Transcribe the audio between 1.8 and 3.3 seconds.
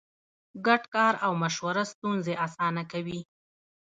ستونزې اسانه کوي.